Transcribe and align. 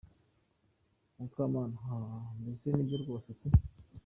Mukamana: 1.17 1.75
hahahaha 1.85 2.35
mbese? 2.39 2.65
Nibyo 2.69 2.97
rwose 3.03 3.29
pe!. 3.39 3.47